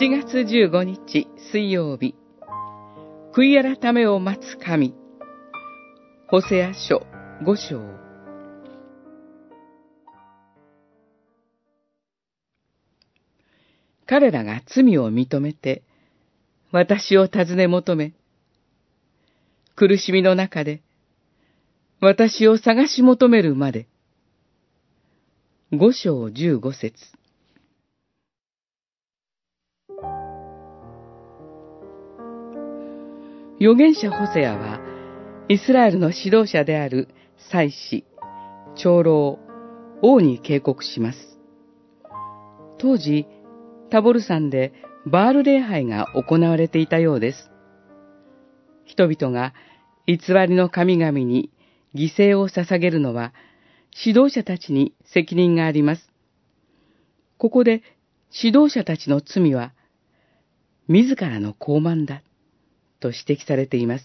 [0.00, 2.14] 7月15日水曜日、
[3.34, 4.94] 悔い改めを待つ神、
[6.28, 7.06] ホセア書
[7.42, 7.82] 5章。
[14.06, 15.82] 彼らが罪を認めて、
[16.72, 18.14] 私を尋ね求め、
[19.76, 20.80] 苦しみの中で、
[22.00, 23.86] 私を探し求めるまで。
[25.72, 27.19] 五章十五節
[33.60, 34.80] 預言者ホセアは、
[35.50, 37.08] イスラエルの指導者である
[37.50, 38.06] 祭司、
[38.74, 39.38] 長老、
[40.00, 41.18] 王に警告します。
[42.78, 43.26] 当時、
[43.90, 44.72] タボル山で
[45.04, 47.50] バール礼拝が行われていたようです。
[48.86, 49.52] 人々が
[50.06, 50.16] 偽
[50.48, 51.50] りの神々に
[51.94, 53.34] 犠牲を捧げるのは、
[53.94, 56.10] 指導者たちに責任があります。
[57.36, 57.82] ここで
[58.32, 59.74] 指導者たちの罪は、
[60.88, 62.22] 自らの傲慢だ、
[63.00, 64.04] と指摘されています。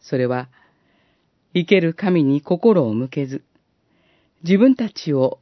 [0.00, 0.48] それは、
[1.54, 3.42] 生ける神に心を向けず、
[4.42, 5.38] 自分たちを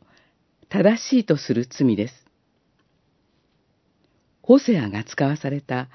[0.69, 2.15] 正しいとする罪です。
[4.43, 5.89] ホセアが使わされた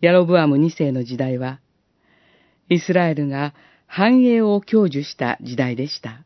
[0.00, 1.60] ヤロブアム2世の時代は、
[2.68, 3.54] イスラエルが
[3.86, 6.24] 繁栄を享受した時代でした。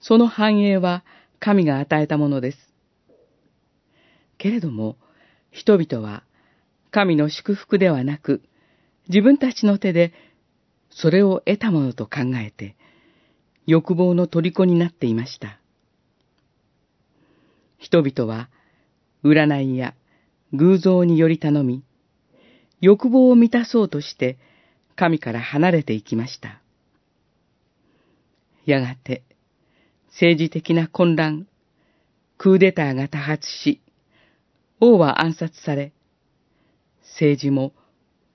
[0.00, 1.04] その繁栄は
[1.38, 2.58] 神が与えたものです。
[4.38, 4.96] けれども、
[5.50, 6.24] 人々は
[6.92, 8.42] 神の祝福ではなく、
[9.08, 10.12] 自分たちの手で
[10.90, 12.76] それを得たものと考えて、
[13.66, 15.58] 欲望の虜になっていました。
[17.78, 18.50] 人々は、
[19.24, 19.94] 占いや
[20.52, 21.82] 偶像により頼み、
[22.80, 24.38] 欲望を満たそうとして
[24.94, 26.60] 神から離れていきました。
[28.66, 29.22] やがて、
[30.08, 31.46] 政治的な混乱、
[32.36, 33.80] クーデターが多発し、
[34.78, 35.92] 王は暗殺され、
[37.12, 37.72] 政治も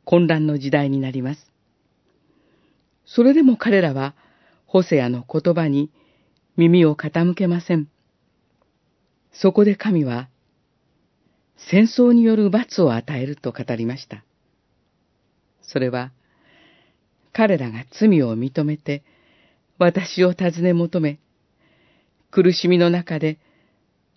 [0.06, 1.52] 混乱の時代になります。
[3.06, 4.16] それでも彼らは、
[4.66, 5.90] ホセアの言葉に
[6.58, 7.88] 耳を傾けません。
[9.32, 10.30] そこで神は、
[11.70, 14.24] 戦争による罰を与えると語りました。
[15.62, 16.12] それは、
[17.34, 19.04] 彼らが罪を認めて、
[19.78, 21.20] 私を尋ね求め、
[22.32, 23.40] 苦しみの中で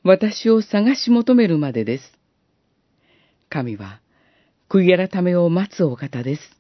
[0.03, 2.05] 私を探し求めるまでです。
[3.51, 4.01] 神は、
[4.71, 6.60] 悔い改めを待つお方です。